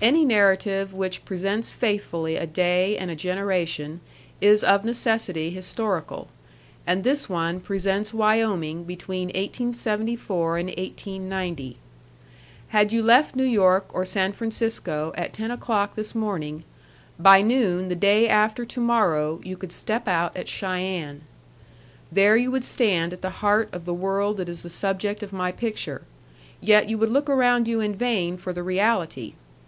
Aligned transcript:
Any 0.00 0.24
narrative 0.24 0.94
which 0.94 1.24
presents 1.24 1.70
faithfully 1.70 2.34
a 2.34 2.46
day 2.46 2.96
and 2.96 3.08
a 3.10 3.14
generation 3.14 4.00
is 4.40 4.64
of 4.64 4.84
necessity 4.84 5.50
historical; 5.50 6.28
and 6.86 7.04
this 7.04 7.28
one 7.28 7.60
presents 7.60 8.12
Wyoming 8.12 8.82
between 8.84 9.28
1874 9.28 10.56
and 10.56 10.68
1890. 10.70 11.76
Had 12.68 12.92
you 12.92 13.00
left 13.02 13.36
New 13.36 13.44
York 13.44 13.84
or 13.92 14.06
San 14.06 14.32
Francisco 14.32 15.12
at 15.16 15.34
ten 15.34 15.50
o'clock 15.52 15.94
this 15.94 16.14
morning, 16.16 16.64
by 17.18 17.42
noon 17.42 17.88
the 17.88 17.94
day 17.94 18.26
after 18.26 18.64
to 18.64 18.80
morrow 18.80 19.38
you 19.44 19.56
could 19.56 19.70
step 19.70 20.08
out 20.08 20.34
at 20.34 20.48
Cheyenne. 20.48 21.20
There 22.10 22.38
you 22.38 22.50
would 22.50 22.64
stand 22.64 23.12
at 23.12 23.22
the 23.22 23.30
heart 23.38 23.68
of 23.72 23.84
the 23.84 23.94
world 23.94 24.38
that 24.38 24.48
is 24.48 24.62
the 24.62 24.70
subject 24.70 25.22
of 25.22 25.32
my 25.32 25.52
picture, 25.52 26.02
yet 26.60 26.88
you 26.88 26.96
would 26.98 27.12
look 27.12 27.28
around 27.30 27.68
you 27.68 27.80
in 27.80 27.94
vain 27.94 28.36
for 28.38 28.54
the 28.54 28.62
reality. 28.64 29.34